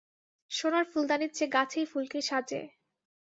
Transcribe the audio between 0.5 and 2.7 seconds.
সোনার ফুলদানির চেয়ে গাছেই ফুলকে সাজে।